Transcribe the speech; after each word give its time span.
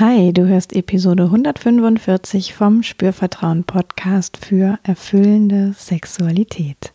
Hi, 0.00 0.32
du 0.32 0.46
hörst 0.46 0.76
Episode 0.76 1.24
145 1.24 2.54
vom 2.54 2.84
Spürvertrauen 2.84 3.64
Podcast 3.64 4.36
für 4.36 4.78
erfüllende 4.84 5.72
Sexualität. 5.76 6.92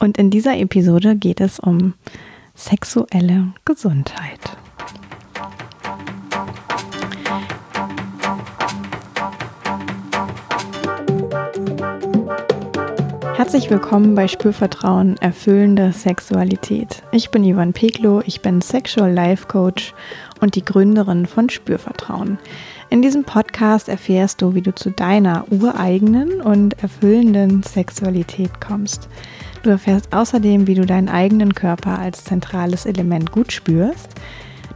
Und 0.00 0.18
in 0.18 0.30
dieser 0.30 0.58
Episode 0.58 1.14
geht 1.14 1.40
es 1.40 1.60
um 1.60 1.94
sexuelle 2.56 3.52
Gesundheit. 3.64 4.40
Herzlich 13.36 13.68
willkommen 13.68 14.14
bei 14.14 14.26
Spürvertrauen 14.26 15.16
erfüllende 15.18 15.92
Sexualität. 15.92 17.02
Ich 17.12 17.30
bin 17.30 17.44
Ivan 17.44 17.72
Peklo, 17.72 18.22
ich 18.24 18.40
bin 18.40 18.60
Sexual 18.60 19.12
Life 19.12 19.46
Coach 19.46 19.92
und 20.44 20.54
die 20.54 20.64
Gründerin 20.64 21.26
von 21.26 21.48
Spürvertrauen. 21.48 22.38
In 22.90 23.00
diesem 23.00 23.24
Podcast 23.24 23.88
erfährst 23.88 24.42
du, 24.42 24.54
wie 24.54 24.60
du 24.60 24.74
zu 24.74 24.90
deiner 24.90 25.46
ureigenen 25.50 26.42
und 26.42 26.82
erfüllenden 26.82 27.62
Sexualität 27.62 28.60
kommst. 28.60 29.08
Du 29.62 29.70
erfährst 29.70 30.12
außerdem, 30.12 30.66
wie 30.66 30.74
du 30.74 30.84
deinen 30.84 31.08
eigenen 31.08 31.54
Körper 31.54 31.98
als 31.98 32.24
zentrales 32.24 32.84
Element 32.84 33.32
gut 33.32 33.52
spürst, 33.52 34.10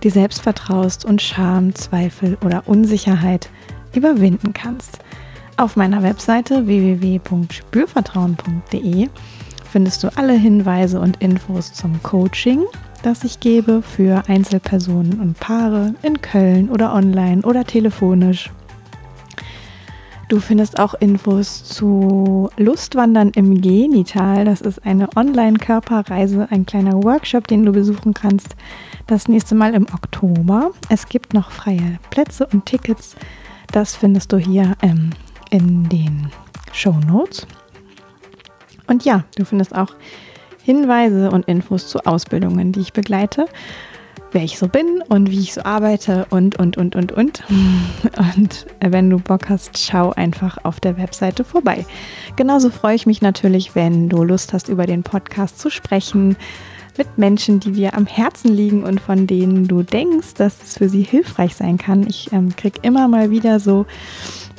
dir 0.02 0.10
selbst 0.10 0.40
vertraust 0.40 1.04
und 1.04 1.20
Scham, 1.20 1.74
Zweifel 1.74 2.38
oder 2.42 2.62
Unsicherheit 2.66 3.50
überwinden 3.94 4.54
kannst. 4.54 5.00
Auf 5.58 5.76
meiner 5.76 6.02
Webseite 6.02 6.66
www.spürvertrauen.de 6.66 9.10
findest 9.70 10.02
du 10.02 10.08
alle 10.16 10.32
Hinweise 10.32 10.98
und 10.98 11.20
Infos 11.20 11.74
zum 11.74 12.02
Coaching, 12.02 12.64
das 13.02 13.24
ich 13.24 13.40
gebe 13.40 13.82
für 13.82 14.22
Einzelpersonen 14.28 15.20
und 15.20 15.38
Paare 15.38 15.94
in 16.02 16.20
Köln 16.20 16.70
oder 16.70 16.94
online 16.94 17.42
oder 17.42 17.64
telefonisch. 17.64 18.50
Du 20.28 20.40
findest 20.40 20.78
auch 20.78 20.92
Infos 20.92 21.64
zu 21.64 22.50
Lustwandern 22.58 23.30
im 23.30 23.62
Genital. 23.62 24.44
Das 24.44 24.60
ist 24.60 24.84
eine 24.84 25.08
Online-Körperreise, 25.16 26.48
ein 26.50 26.66
kleiner 26.66 27.02
Workshop, 27.02 27.46
den 27.46 27.64
du 27.64 27.72
besuchen 27.72 28.12
kannst. 28.12 28.54
Das 29.06 29.26
nächste 29.26 29.54
Mal 29.54 29.72
im 29.72 29.86
Oktober. 29.86 30.72
Es 30.90 31.08
gibt 31.08 31.32
noch 31.32 31.50
freie 31.50 31.98
Plätze 32.10 32.46
und 32.52 32.66
Tickets. 32.66 33.16
Das 33.72 33.96
findest 33.96 34.30
du 34.30 34.36
hier 34.36 34.76
ähm, 34.82 35.10
in 35.50 35.88
den 35.88 36.28
Show 36.72 36.96
Notes. 37.06 37.46
Und 38.86 39.06
ja, 39.06 39.24
du 39.36 39.46
findest 39.46 39.74
auch 39.74 39.94
Hinweise 40.68 41.30
und 41.30 41.48
Infos 41.48 41.88
zu 41.88 42.00
Ausbildungen, 42.04 42.72
die 42.72 42.80
ich 42.80 42.92
begleite, 42.92 43.46
wer 44.32 44.42
ich 44.42 44.58
so 44.58 44.68
bin 44.68 45.02
und 45.08 45.30
wie 45.30 45.40
ich 45.40 45.54
so 45.54 45.62
arbeite 45.62 46.26
und, 46.28 46.58
und, 46.58 46.76
und, 46.76 46.94
und, 46.94 47.10
und. 47.10 47.42
Und 48.34 48.66
wenn 48.80 49.08
du 49.08 49.18
Bock 49.18 49.48
hast, 49.48 49.78
schau 49.78 50.12
einfach 50.12 50.58
auf 50.64 50.78
der 50.78 50.98
Webseite 50.98 51.42
vorbei. 51.42 51.86
Genauso 52.36 52.68
freue 52.68 52.96
ich 52.96 53.06
mich 53.06 53.22
natürlich, 53.22 53.74
wenn 53.74 54.10
du 54.10 54.22
Lust 54.22 54.52
hast, 54.52 54.68
über 54.68 54.84
den 54.84 55.04
Podcast 55.04 55.58
zu 55.58 55.70
sprechen 55.70 56.36
mit 56.98 57.16
Menschen, 57.16 57.60
die 57.60 57.72
dir 57.72 57.94
am 57.94 58.04
Herzen 58.04 58.52
liegen 58.52 58.82
und 58.84 59.00
von 59.00 59.26
denen 59.26 59.68
du 59.68 59.82
denkst, 59.82 60.34
dass 60.34 60.62
es 60.62 60.76
für 60.76 60.90
sie 60.90 61.02
hilfreich 61.02 61.56
sein 61.56 61.78
kann. 61.78 62.06
Ich 62.06 62.30
ähm, 62.32 62.54
kriege 62.56 62.80
immer 62.82 63.08
mal 63.08 63.30
wieder 63.30 63.58
so 63.58 63.86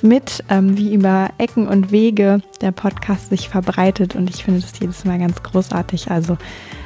mit, 0.03 0.43
ähm, 0.49 0.77
wie 0.77 0.93
über 0.93 1.29
Ecken 1.37 1.67
und 1.67 1.91
Wege 1.91 2.41
der 2.61 2.71
Podcast 2.71 3.29
sich 3.29 3.49
verbreitet 3.49 4.15
und 4.15 4.29
ich 4.29 4.43
finde 4.43 4.61
das 4.61 4.79
jedes 4.79 5.05
Mal 5.05 5.19
ganz 5.19 5.41
großartig. 5.43 6.11
Also 6.11 6.37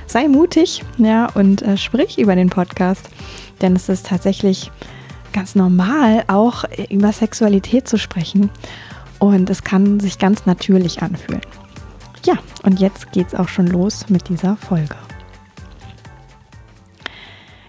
sei 0.07 0.27
mutig, 0.27 0.83
ja, 0.97 1.27
und 1.33 1.61
äh, 1.61 1.77
sprich 1.77 2.17
über 2.17 2.35
den 2.35 2.49
Podcast, 2.49 3.09
denn 3.61 3.75
es 3.75 3.89
ist 3.89 4.07
tatsächlich 4.07 4.71
ganz 5.31 5.55
normal, 5.55 6.23
auch 6.27 6.63
über 6.89 7.11
Sexualität 7.11 7.87
zu 7.87 7.97
sprechen 7.97 8.49
und 9.19 9.49
es 9.49 9.63
kann 9.63 9.99
sich 9.99 10.19
ganz 10.19 10.45
natürlich 10.45 11.01
anfühlen. 11.01 11.41
Ja, 12.25 12.35
und 12.63 12.79
jetzt 12.79 13.11
geht's 13.11 13.35
auch 13.35 13.49
schon 13.49 13.67
los 13.67 14.09
mit 14.09 14.29
dieser 14.29 14.55
Folge. 14.55 14.95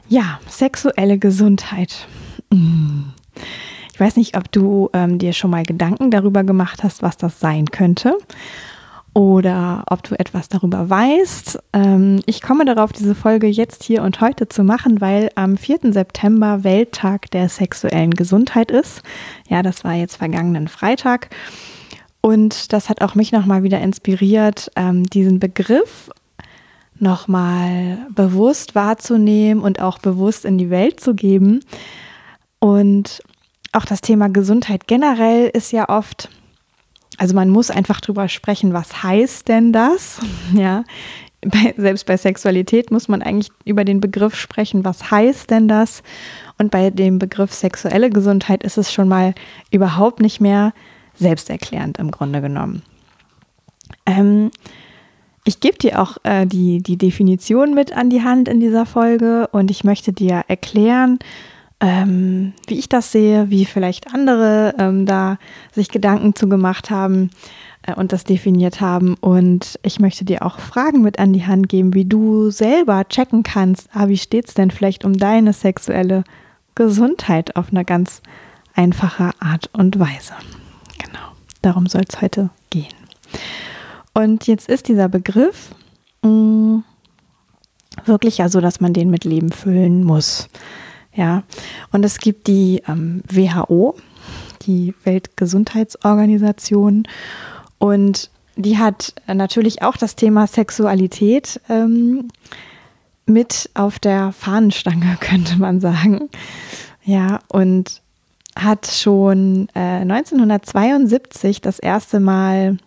Ja, 0.09 0.39
sexuelle 0.49 1.19
Gesundheit. 1.19 2.07
Mmh. 2.51 3.15
Ich 3.95 4.01
weiß 4.01 4.17
nicht, 4.17 4.37
ob 4.37 4.51
du 4.51 4.91
ähm, 4.93 5.21
dir 5.21 5.33
schon 5.33 5.53
mal 5.53 5.63
Gedanken 5.63 6.11
darüber 6.11 6.43
gemacht 6.43 6.83
hast, 6.83 7.05
was 7.05 7.17
das 7.17 7.39
sein 7.39 7.67
könnte 7.67 8.19
oder 9.13 9.85
ob 9.89 10.03
du 10.03 10.19
etwas 10.19 10.49
darüber 10.49 10.91
weißt. 10.91 11.61
Ähm, 11.73 12.21
ich 12.27 12.43
komme 12.43 12.65
darauf, 12.65 12.93
diese 12.93 13.15
Folge 13.15 13.47
jetzt 13.47 13.85
hier 13.85 14.03
und 14.03 14.21
heute 14.21 14.49
zu 14.49 14.65
machen, 14.65 15.01
weil 15.01 15.31
am 15.37 15.57
4. 15.57 15.93
September 15.93 16.65
Welttag 16.65 17.31
der 17.31 17.49
sexuellen 17.49 18.11
Gesundheit 18.11 18.73
ist. 18.73 19.05
Ja, 19.49 19.63
das 19.63 19.85
war 19.85 19.93
jetzt 19.95 20.17
vergangenen 20.17 20.67
Freitag. 20.67 21.31
Und 22.21 22.73
das 22.73 22.89
hat 22.89 23.01
auch 23.01 23.15
mich 23.15 23.31
nochmal 23.31 23.63
wieder 23.63 23.81
inspiriert, 23.81 24.73
ähm, 24.75 25.05
diesen 25.05 25.39
Begriff 25.39 26.11
nochmal 26.99 27.99
bewusst 28.13 28.75
wahrzunehmen 28.75 29.63
und 29.63 29.81
auch 29.81 29.99
bewusst 29.99 30.45
in 30.45 30.59
die 30.59 30.71
Welt 30.71 30.99
zu 30.99 31.15
geben. 31.15 31.61
Und 32.59 33.23
auch 33.75 33.85
das 33.85 34.01
Thema 34.01 34.29
Gesundheit 34.29 34.87
generell 34.87 35.49
ist 35.49 35.73
ja 35.73 35.89
oft, 35.89 36.29
also 37.19 37.35
man 37.35 37.49
muss 37.49 37.71
einfach 37.71 38.01
drüber 38.01 38.29
sprechen, 38.29 38.73
was 38.73 39.03
heißt 39.03 39.49
denn 39.49 39.73
das? 39.73 40.21
Ja, 40.55 40.85
bei, 41.45 41.75
selbst 41.77 42.07
bei 42.07 42.17
Sexualität 42.17 42.91
muss 42.91 43.09
man 43.09 43.23
eigentlich 43.23 43.51
über 43.65 43.85
den 43.85 44.01
Begriff 44.01 44.35
sprechen, 44.35 44.85
was 44.85 45.11
heißt 45.11 45.51
denn 45.51 45.69
das? 45.69 46.03
Und 46.59 46.71
bei 46.71 46.91
dem 46.91 47.19
Begriff 47.19 47.53
sexuelle 47.53 48.11
Gesundheit 48.11 48.63
ist 48.63 48.79
es 48.79 48.93
schon 48.93 49.09
mal 49.09 49.35
überhaupt 49.71 50.21
nicht 50.21 50.41
mehr 50.41 50.73
selbsterklärend 51.15 51.99
im 51.99 52.11
Grunde 52.11 52.41
genommen. 52.41 52.83
Ähm, 54.07 54.51
ich 55.45 55.61
gebe 55.61 55.77
dir 55.77 56.01
auch 56.01 56.17
äh, 56.23 56.47
die, 56.47 56.83
die 56.83 56.97
Definition 56.97 57.75
mit 57.75 57.95
an 57.95 58.09
die 58.09 58.23
Hand 58.23 58.49
in 58.49 58.61
dieser 58.61 58.87
Folge 58.87 59.49
und 59.53 59.71
ich 59.71 59.85
möchte 59.85 60.13
dir 60.13 60.45
erklären, 60.49 61.19
ähm, 61.81 62.53
wie 62.67 62.79
ich 62.79 62.89
das 62.89 63.13
sehe, 63.13 63.51
wie 63.51 63.65
vielleicht 63.65 64.15
andere 64.15 64.75
ähm, 64.79 65.07
da 65.07 65.39
sich 65.73 65.89
Gedanken 65.89 66.35
zu 66.35 66.49
gemacht 66.49 66.91
haben 66.91 67.31
äh, 67.83 67.95
und 67.95 68.13
das 68.13 68.25
definiert 68.25 68.81
haben. 68.81 69.15
Und 69.21 69.79
ich 69.83 70.01
möchte 70.01 70.25
dir 70.25 70.45
auch 70.45 70.59
Fragen 70.59 71.03
mit 71.03 71.19
an 71.19 71.33
die 71.33 71.47
Hand 71.47 71.69
geben, 71.69 71.95
wie 71.95 72.05
du 72.05 72.51
selber 72.51 73.07
checken 73.09 73.43
kannst, 73.43 73.89
ah, 73.93 74.09
wie 74.09 74.17
steht 74.17 74.49
es 74.49 74.55
denn 74.55 74.71
vielleicht 74.71 75.05
um 75.05 75.15
deine 75.15 75.53
sexuelle 75.53 76.25
Gesundheit 76.75 77.57
auf 77.57 77.71
eine 77.71 77.85
ganz 77.85 78.23
einfache 78.75 79.31
Art 79.41 79.71
und 79.73 79.99
Weise. 79.99 80.35
Genau, 80.99 81.33
darum 81.63 81.87
soll 81.87 82.03
es 82.09 82.21
heute 82.21 82.51
gehen. 82.71 82.87
Und 84.13 84.47
jetzt 84.47 84.69
ist 84.69 84.89
dieser 84.89 85.09
Begriff 85.09 85.75
mh, 86.23 86.31
mm, 86.31 86.85
wirklich 88.05 88.39
ja 88.39 88.49
so, 88.49 88.61
dass 88.61 88.81
man 88.81 88.93
den 88.93 89.11
mit 89.11 89.25
Leben 89.25 89.53
füllen 89.53 90.05
muss. 90.05 90.49
Ja, 91.15 91.45
und 91.93 92.05
es 92.05 92.19
gibt 92.19 92.49
die 92.49 92.83
ähm, 92.89 93.23
WHO, 93.31 93.95
die 94.63 94.95
Weltgesundheitsorganisation, 95.05 97.07
und 97.79 98.31
die 98.57 98.79
hat 98.79 99.15
natürlich 99.27 99.83
auch 99.83 99.97
das 99.97 100.17
Thema 100.17 100.47
Sexualität 100.47 101.61
ähm, 101.69 102.29
mit 103.27 103.71
auf 103.75 103.99
der 103.99 104.33
Fahnenstange, 104.33 105.17
könnte 105.21 105.59
man 105.59 105.81
sagen. 105.81 106.29
Ja, 107.05 107.41
und 107.49 108.03
hat 108.57 108.87
schon 108.87 109.69
äh, 109.75 109.81
1972 109.81 111.61
das 111.61 111.79
erste 111.79 112.21
Mal 112.21 112.79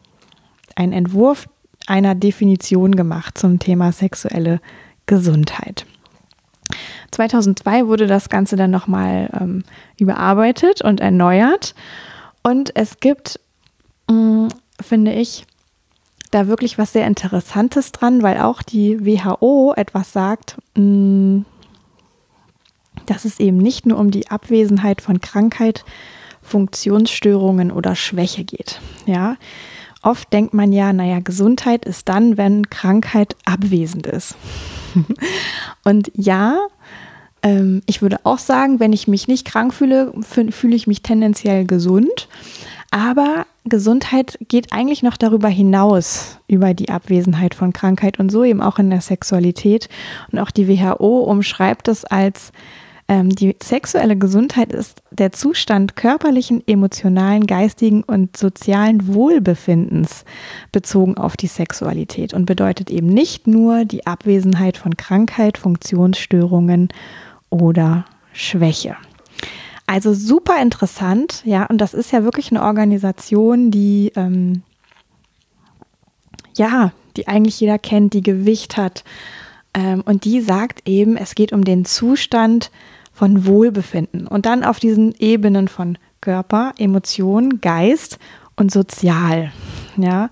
einen 0.75 0.93
Entwurf 0.93 1.49
einer 1.87 2.15
Definition 2.15 2.95
gemacht 2.95 3.37
zum 3.37 3.59
Thema 3.59 3.91
sexuelle 3.91 4.61
Gesundheit. 5.05 5.85
2002 7.17 7.87
wurde 7.87 8.05
das 8.05 8.29
Ganze 8.29 8.55
dann 8.55 8.69
nochmal 8.69 9.29
ähm, 9.39 9.63
überarbeitet 9.99 10.81
und 10.81 10.99
erneuert. 10.99 11.73
Und 12.43 12.75
es 12.75 12.99
gibt, 12.99 13.39
mh, 14.07 14.15
mm, 14.15 14.47
finde 14.79 15.13
ich, 15.13 15.45
da 16.29 16.47
wirklich 16.47 16.77
was 16.77 16.93
sehr 16.93 17.07
Interessantes 17.07 17.91
dran, 17.91 18.21
weil 18.21 18.39
auch 18.39 18.61
die 18.61 19.03
WHO 19.03 19.73
etwas 19.75 20.13
sagt, 20.13 20.57
mh, 20.75 20.83
mm, 20.83 21.45
dass 23.07 23.25
es 23.25 23.39
eben 23.39 23.57
nicht 23.57 23.85
nur 23.85 23.97
um 23.97 24.11
die 24.11 24.29
Abwesenheit 24.29 25.01
von 25.01 25.19
Krankheit, 25.19 25.85
Funktionsstörungen 26.43 27.71
oder 27.71 27.95
Schwäche 27.95 28.43
geht. 28.43 28.79
Ja, 29.05 29.37
oft 30.03 30.31
denkt 30.33 30.53
man 30.53 30.71
ja, 30.71 30.93
naja, 30.93 31.19
Gesundheit 31.19 31.85
ist 31.85 32.09
dann, 32.09 32.37
wenn 32.37 32.69
Krankheit 32.69 33.35
abwesend 33.45 34.05
ist. 34.07 34.35
Und 35.83 36.11
ja, 36.15 36.59
ähm, 37.47 37.81
ich 37.85 38.01
würde 38.01 38.17
auch 38.23 38.39
sagen, 38.39 38.79
wenn 38.79 38.93
ich 38.93 39.07
mich 39.07 39.27
nicht 39.27 39.45
krank 39.45 39.73
fühle, 39.73 40.11
fühle 40.21 40.75
ich 40.75 40.87
mich 40.87 41.01
tendenziell 41.01 41.65
gesund. 41.65 42.27
Aber 42.91 43.45
Gesundheit 43.65 44.37
geht 44.47 44.71
eigentlich 44.71 45.03
noch 45.03 45.17
darüber 45.17 45.49
hinaus, 45.49 46.39
über 46.47 46.73
die 46.73 46.89
Abwesenheit 46.89 47.53
von 47.53 47.73
Krankheit 47.73 48.19
und 48.19 48.31
so 48.31 48.43
eben 48.43 48.61
auch 48.61 48.79
in 48.79 48.89
der 48.89 49.01
Sexualität. 49.01 49.89
Und 50.31 50.39
auch 50.39 50.51
die 50.51 50.67
WHO 50.67 51.23
umschreibt 51.23 51.87
es 51.87 52.05
als 52.05 52.51
Ähm, 53.09 53.29
die 53.29 53.55
sexuelle 53.63 54.17
Gesundheit 54.17 54.73
ist 54.73 55.01
der 55.11 55.31
Zustand 55.31 55.95
körperlichen, 55.95 56.61
emotionalen, 56.67 57.47
geistigen 57.47 58.03
und 58.03 58.35
sozialen 58.35 59.13
Wohlbefindens 59.13 60.25
bezogen 60.73 61.17
auf 61.17 61.37
die 61.37 61.47
Sexualität 61.47 62.33
und 62.33 62.45
bedeutet 62.45 62.89
eben 62.89 63.07
nicht 63.07 63.47
nur 63.47 63.85
die 63.85 64.05
Abwesenheit 64.05 64.75
von 64.77 64.97
Krankheit, 64.97 65.57
Funktionsstörungen 65.57 66.89
oder 67.49 68.05
Schwäche. 68.33 68.95
Also 69.85 70.13
super 70.13 70.61
interessant, 70.61 71.41
ja, 71.45 71.65
und 71.65 71.79
das 71.79 71.93
ist 71.93 72.11
ja 72.11 72.23
wirklich 72.23 72.51
eine 72.51 72.61
Organisation, 72.61 73.71
die 73.71 74.11
ähm, 74.15 74.63
ja, 76.57 76.91
die 77.15 77.27
eigentlich 77.27 77.59
jeder 77.59 77.79
kennt, 77.79 78.13
die 78.13 78.21
Gewicht 78.21 78.77
hat. 78.77 79.03
Ähm, 79.73 80.01
und 80.05 80.25
die 80.25 80.41
sagt 80.41 80.87
eben, 80.87 81.17
es 81.17 81.35
geht 81.35 81.53
um 81.53 81.63
den 81.63 81.85
Zustand 81.85 82.71
von 83.13 83.45
Wohlbefinden 83.45 84.27
und 84.27 84.45
dann 84.45 84.63
auf 84.63 84.79
diesen 84.79 85.15
Ebenen 85.17 85.67
von 85.67 85.97
Körper, 86.21 86.73
Emotion, 86.77 87.61
Geist 87.61 88.19
und 88.55 88.71
Sozial. 88.71 89.51
Ja, 89.97 90.29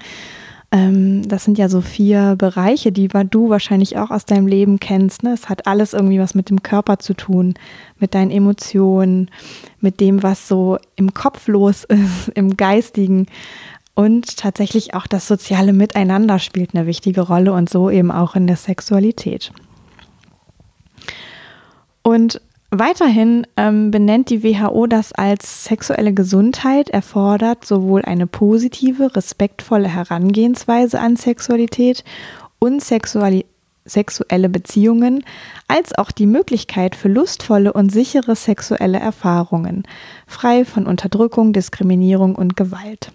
das 0.76 1.46
sind 1.46 1.58
ja 1.58 1.70
so 1.70 1.80
vier 1.80 2.36
Bereiche, 2.38 2.92
die 2.92 3.08
du 3.08 3.50
wahrscheinlich 3.50 3.98
auch 3.98 4.12
aus 4.12 4.26
deinem 4.26 4.46
Leben 4.46 4.80
kennst. 4.80 5.24
Ne? 5.24 5.32
Es 5.32 5.48
hat 5.48 5.68
alles 5.68 5.94
irgendwie 5.94 6.20
was 6.20 6.36
mit 6.36 6.50
dem 6.50 6.64
Körper 6.64 7.00
zu 7.00 7.14
tun, 7.14 7.54
mit 8.00 8.14
deinen 8.14 8.30
Emotionen, 8.32 9.32
mit 9.80 10.02
dem, 10.02 10.22
was 10.22 10.50
so 10.50 10.78
im 10.98 11.14
Kopf 11.14 11.48
los 11.48 11.84
ist, 11.90 12.30
im 12.36 12.58
Geistigen. 12.58 13.28
Und 13.94 14.36
tatsächlich 14.36 14.94
auch 14.94 15.08
das 15.08 15.28
soziale 15.28 15.72
Miteinander 15.72 16.40
spielt 16.40 16.76
eine 16.76 16.86
wichtige 16.86 17.22
Rolle 17.22 17.54
und 17.54 17.70
so 17.70 17.90
eben 17.90 18.12
auch 18.12 18.36
in 18.36 18.46
der 18.46 18.58
Sexualität. 18.58 19.54
Und 22.02 22.42
Weiterhin 22.78 23.48
ähm, 23.56 23.90
benennt 23.90 24.30
die 24.30 24.44
WHO 24.44 24.86
das 24.86 25.14
als 25.14 25.64
sexuelle 25.64 26.14
Gesundheit 26.14 26.90
erfordert 26.90 27.64
sowohl 27.64 28.02
eine 28.02 28.28
positive, 28.28 29.16
respektvolle 29.16 29.88
Herangehensweise 29.88 31.00
an 31.00 31.16
Sexualität 31.16 32.04
und 32.60 32.84
Sexuali 32.84 33.46
sexuelle 33.86 34.50
Beziehungen, 34.50 35.24
als 35.70 35.98
auch 35.98 36.12
die 36.12 36.26
Möglichkeit 36.26 36.96
für 36.96 37.08
lustvolle 37.08 37.72
und 37.72 37.92
sichere 37.92 38.36
sexuelle 38.36 39.00
Erfahrungen, 39.00 39.84
frei 40.28 40.66
von 40.66 40.86
Unterdrückung, 40.86 41.54
Diskriminierung 41.54 42.36
und 42.36 42.58
Gewalt. 42.58 43.12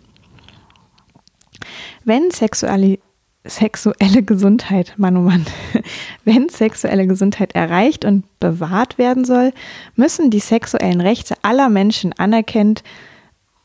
Wenn 2.05 2.31
Sexualität 2.31 3.03
sexuelle 3.45 4.23
Gesundheit, 4.23 4.95
Mann 4.97 5.17
oh 5.17 5.23
Mann, 5.23 5.47
wenn 6.25 6.49
sexuelle 6.49 7.07
Gesundheit 7.07 7.55
erreicht 7.55 8.05
und 8.05 8.25
bewahrt 8.39 8.99
werden 8.99 9.25
soll, 9.25 9.53
müssen 9.97 10.31
die 10.31 10.41
sexuellen 10.41 11.01
Rechte 11.01 11.35
aller 11.43 11.69
Menschen 11.69 12.13
anerkannt, 12.13 12.83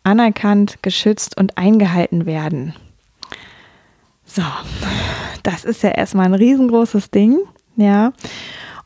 anerkannt, 0.04 0.82
geschützt 0.82 1.38
und 1.38 1.58
eingehalten 1.58 2.26
werden. 2.26 2.74
So, 4.26 4.44
das 5.44 5.66
ist 5.66 5.84
ja 5.84 5.90
erstmal 5.90 6.26
ein 6.26 6.34
riesengroßes 6.34 7.12
Ding, 7.12 7.40
ja. 7.76 8.14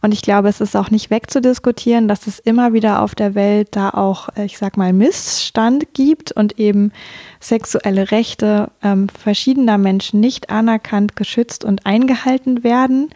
Und 0.01 0.13
ich 0.13 0.21
glaube, 0.21 0.47
es 0.47 0.61
ist 0.61 0.77
auch 0.77 0.91
nicht 0.91 1.09
wegzudiskutieren, 1.09 2.07
dass 2.07 2.25
es 2.25 2.39
immer 2.39 2.71
wieder 2.71 3.01
auf 3.01 3.15
der 3.15 3.35
Welt 3.35 3.69
da 3.71 3.89
auch, 3.89 4.29
äh, 4.35 4.45
ich 4.45 4.57
sag 4.57 4.77
mal, 4.77 4.93
Missstand 4.93 5.93
gibt 5.93 6.31
und 6.31 6.57
eben 6.57 6.93
sexuelle 7.39 8.11
Rechte 8.11 8.71
ähm, 8.81 9.07
verschiedener 9.09 9.77
Menschen 9.77 10.21
nicht 10.21 10.49
anerkannt, 10.49 11.15
geschützt 11.15 11.65
und 11.65 11.85
eingehalten 11.85 12.63
werden 12.63 13.09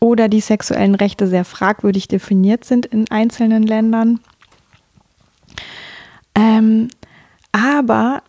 oder 0.00 0.28
die 0.28 0.40
sexuellen 0.40 0.94
Rechte 0.94 1.26
sehr 1.26 1.44
fragwürdig 1.44 2.08
definiert 2.08 2.64
sind 2.64 2.86
in 2.86 3.10
einzelnen 3.10 3.64
Ländern. 3.64 4.20
Ähm, 6.34 6.88
aber 7.52 8.22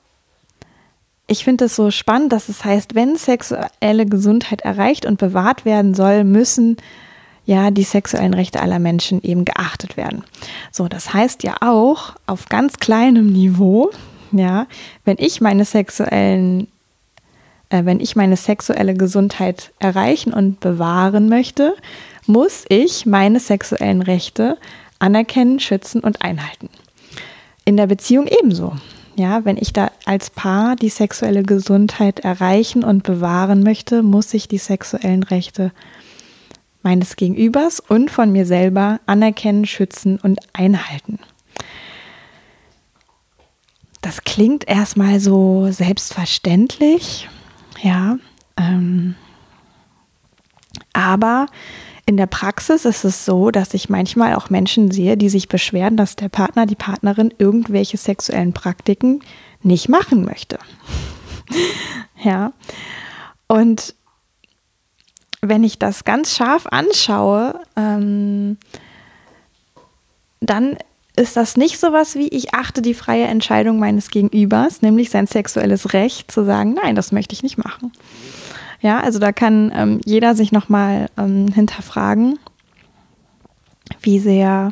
ich 1.27 1.43
finde 1.43 1.65
es 1.65 1.75
so 1.75 1.91
spannend, 1.91 2.33
dass 2.33 2.49
es 2.49 2.65
heißt, 2.65 2.95
wenn 2.95 3.15
sexuelle 3.15 4.05
Gesundheit 4.05 4.61
erreicht 4.61 5.05
und 5.05 5.19
bewahrt 5.19 5.63
werden 5.63 5.93
soll, 5.93 6.23
müssen 6.23 6.77
ja 7.49 7.71
die 7.71 7.83
sexuellen 7.83 8.35
Rechte 8.35 8.61
aller 8.61 8.77
Menschen 8.77 9.23
eben 9.23 9.43
geachtet 9.43 9.97
werden. 9.97 10.23
So, 10.71 10.87
das 10.87 11.13
heißt 11.13 11.41
ja 11.43 11.55
auch 11.61 12.13
auf 12.27 12.47
ganz 12.47 12.77
kleinem 12.77 13.33
Niveau, 13.33 13.89
ja, 14.31 14.67
wenn 15.03 15.17
ich 15.17 15.41
meine 15.41 15.65
sexuellen 15.65 16.67
äh, 17.69 17.85
wenn 17.85 17.99
ich 17.99 18.15
meine 18.15 18.37
sexuelle 18.37 18.93
Gesundheit 18.93 19.71
erreichen 19.79 20.31
und 20.31 20.59
bewahren 20.59 21.27
möchte, 21.27 21.75
muss 22.27 22.65
ich 22.69 23.07
meine 23.07 23.39
sexuellen 23.39 24.03
Rechte 24.03 24.57
anerkennen, 24.99 25.59
schützen 25.59 26.01
und 26.01 26.21
einhalten. 26.21 26.69
In 27.65 27.77
der 27.77 27.87
Beziehung 27.87 28.27
ebenso. 28.27 28.75
Ja, 29.15 29.43
wenn 29.43 29.57
ich 29.57 29.73
da 29.73 29.91
als 30.05 30.29
Paar 30.29 30.75
die 30.75 30.89
sexuelle 30.89 31.43
Gesundheit 31.43 32.19
erreichen 32.19 32.83
und 32.83 33.03
bewahren 33.03 33.63
möchte, 33.63 34.03
muss 34.03 34.33
ich 34.33 34.47
die 34.47 34.59
sexuellen 34.59 35.23
Rechte 35.23 35.71
meines 36.81 37.15
Gegenübers 37.15 37.79
und 37.79 38.09
von 38.11 38.31
mir 38.31 38.45
selber 38.45 38.99
anerkennen, 39.05 39.65
schützen 39.65 40.19
und 40.21 40.39
einhalten. 40.53 41.19
Das 44.01 44.23
klingt 44.23 44.67
erstmal 44.67 45.19
so 45.19 45.71
selbstverständlich, 45.71 47.27
ja, 47.81 48.17
ähm, 48.57 49.15
aber 50.93 51.47
in 52.05 52.17
der 52.17 52.25
Praxis 52.25 52.85
ist 52.85 53.03
es 53.03 53.23
so, 53.23 53.51
dass 53.51 53.75
ich 53.75 53.87
manchmal 53.87 54.33
auch 54.33 54.49
Menschen 54.49 54.89
sehe, 54.89 55.15
die 55.15 55.29
sich 55.29 55.47
beschweren, 55.47 55.95
dass 55.95 56.15
der 56.15 56.29
Partner, 56.29 56.65
die 56.65 56.75
Partnerin 56.75 57.31
irgendwelche 57.37 57.97
sexuellen 57.97 58.51
Praktiken 58.51 59.19
nicht 59.61 59.89
machen 59.89 60.25
möchte. 60.25 60.57
ja. 62.23 62.51
Und 63.47 63.93
wenn 65.41 65.63
ich 65.63 65.79
das 65.79 66.03
ganz 66.03 66.35
scharf 66.35 66.67
anschaue, 66.67 67.59
ähm, 67.75 68.57
dann 70.41 70.77
ist 71.15 71.35
das 71.35 71.57
nicht 71.57 71.79
so 71.79 71.91
was 71.91 72.15
wie, 72.15 72.29
ich 72.29 72.53
achte 72.53 72.81
die 72.81 72.93
freie 72.93 73.25
Entscheidung 73.25 73.79
meines 73.79 74.09
Gegenübers, 74.09 74.81
nämlich 74.81 75.09
sein 75.09 75.27
sexuelles 75.27 75.93
Recht 75.93 76.31
zu 76.31 76.45
sagen, 76.45 76.75
nein, 76.81 76.95
das 76.95 77.11
möchte 77.11 77.33
ich 77.33 77.43
nicht 77.43 77.57
machen. 77.57 77.91
Ja, 78.81 79.01
also 79.01 79.19
da 79.19 79.33
kann 79.33 79.71
ähm, 79.75 79.99
jeder 80.05 80.35
sich 80.35 80.53
nochmal 80.53 81.07
ähm, 81.17 81.49
hinterfragen, 81.53 82.39
wie 84.01 84.19
sehr 84.19 84.71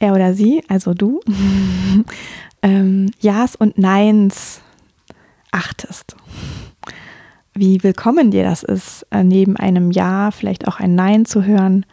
er 0.00 0.12
oder 0.12 0.34
sie, 0.34 0.64
also 0.68 0.92
du, 0.92 1.20
ähm, 2.62 3.10
Ja's 3.20 3.54
und 3.54 3.78
Neins 3.78 4.60
achtest 5.52 6.16
wie 7.56 7.82
willkommen 7.82 8.30
dir 8.30 8.44
das 8.44 8.62
ist, 8.62 9.06
äh, 9.10 9.24
neben 9.24 9.56
einem 9.56 9.90
Ja 9.90 10.30
vielleicht 10.30 10.68
auch 10.68 10.78
ein 10.78 10.94
Nein 10.94 11.24
zu 11.24 11.44
hören. 11.44 11.86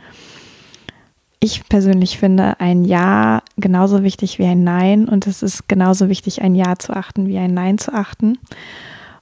Ich 1.39 1.67
persönlich 1.67 2.17
finde 2.17 2.60
ein 2.60 2.84
Ja 2.84 3.41
genauso 3.58 4.03
wichtig 4.03 4.39
wie 4.39 4.46
ein 4.46 4.63
Nein 4.63 5.08
und 5.08 5.25
es 5.27 5.41
ist 5.41 5.67
genauso 5.67 6.10
wichtig, 6.10 6.41
ein 6.41 6.55
Ja 6.55 6.77
zu 6.77 6.93
achten 6.93 7.27
wie 7.27 7.38
ein 7.38 7.53
Nein 7.53 7.77
zu 7.77 7.93
achten. 7.93 8.38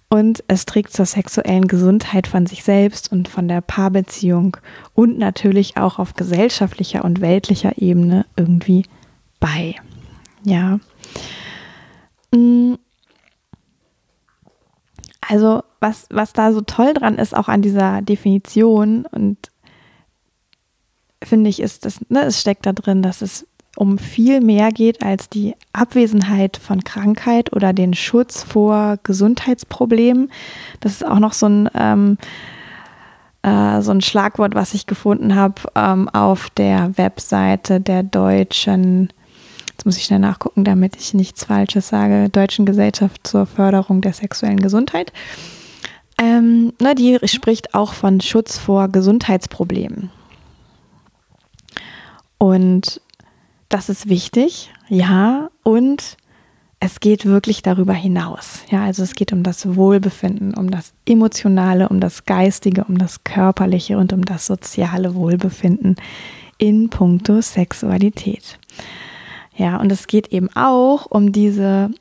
Und 0.10 0.44
es 0.48 0.66
trägt 0.66 0.92
zur 0.92 1.06
sexuellen 1.06 1.68
Gesundheit 1.68 2.28
von 2.28 2.46
sich 2.46 2.64
selbst 2.64 3.12
und 3.12 3.30
von 3.30 3.48
der 3.48 3.62
Paarbeziehung 3.62 4.58
und 4.94 5.18
natürlich 5.18 5.78
auch 5.78 6.00
auf 6.00 6.16
gesellschaftlicher 6.16 7.06
und 7.06 7.22
weltlicher 7.22 7.78
Ebene 7.78 8.26
irgendwie 8.36 8.84
bei. 9.40 9.76
Ja. 10.44 10.80
Mm. 12.36 12.74
Also 15.32 15.64
was, 15.80 16.08
was 16.10 16.34
da 16.34 16.52
so 16.52 16.60
toll 16.60 16.94
dran 16.94 17.18
ist, 17.18 17.34
auch 17.34 17.48
an 17.48 17.62
dieser 17.62 18.02
Definition 18.02 19.06
und 19.06 19.38
finde 21.24 21.50
ich, 21.50 21.62
ist 21.62 21.86
das, 21.86 22.02
ne, 22.10 22.24
es 22.24 22.42
steckt 22.42 22.66
da 22.66 22.74
drin, 22.74 23.02
dass 23.02 23.22
es 23.22 23.48
um 23.78 23.98
viel 23.98 24.42
mehr 24.42 24.74
geht 24.74 25.02
als 25.02 25.30
die 25.30 25.56
Abwesenheit 25.72 26.58
von 26.58 26.84
Krankheit 26.84 27.54
oder 27.54 27.72
den 27.72 27.94
Schutz 27.94 28.44
vor 28.44 28.98
Gesundheitsproblemen. 29.04 30.30
Das 30.82 30.92
ist 30.92 31.06
auch 31.06 31.20
noch 31.20 31.32
so 31.32 31.46
ein, 31.46 31.70
ähm, 31.76 32.18
äh, 33.44 33.82
so 33.82 33.92
ein 33.92 34.02
Schlagwort, 34.02 34.54
was 34.54 34.74
ich 34.74 34.86
gefunden 34.86 35.36
habe 35.36 35.62
ähm, 35.76 36.10
auf 36.10 36.50
der 36.50 36.98
Webseite 36.98 37.80
der 37.80 38.04
deutschen 38.04 39.14
Jetzt 39.82 39.86
muss 39.88 39.98
ich 39.98 40.04
schnell 40.04 40.20
nachgucken, 40.20 40.64
damit 40.64 40.96
ich 40.96 41.16
nichts 41.16 41.46
Falsches 41.46 41.88
sage. 41.90 42.30
Deutschen 42.30 42.68
Gesellschaft 42.68 43.26
zur 43.26 43.48
Förderung 43.48 44.02
der 44.02 44.14
sexuellen 44.14 44.60
Gesundheit. 44.60 45.12
Ähm, 46.20 46.72
na, 46.80 46.94
die 46.94 47.18
spricht 47.24 47.74
auch 47.74 47.94
von 47.94 48.22
Schutz 48.22 48.60
vor 48.60 48.90
Gesundheitsproblemen. 48.90 50.12
Und 52.38 53.02
das 53.70 53.90
ist 53.90 54.08
wichtig, 54.08 54.72
ja. 54.88 55.50
Und 55.64 56.16
es 56.80 57.00
geht 57.00 57.26
wirklich 57.26 57.64
darüber 57.64 57.94
hinaus. 57.94 58.60
Ja, 58.70 58.84
also 58.84 59.02
es 59.02 59.16
geht 59.16 59.34
um 59.34 59.42
das 59.42 59.76
Wohlbefinden, 59.76 60.54
um 60.54 60.70
das 60.70 60.94
emotionale, 61.08 61.90
um 61.90 62.00
das 62.00 62.26
geistige, 62.26 62.84
um 62.84 63.00
das 63.00 63.24
körperliche 63.24 63.98
und 63.98 64.14
um 64.14 64.26
das 64.26 64.46
soziale 64.46 65.16
Wohlbefinden 65.16 65.96
in 66.60 66.92
puncto 66.92 67.42
Sexualität. 67.42 68.60
Ja, 69.62 69.78
und 69.78 69.92
es 69.92 70.08
geht 70.08 70.30
eben 70.30 70.50
auch 70.56 71.06
um 71.06 71.32
diese, 71.32 71.92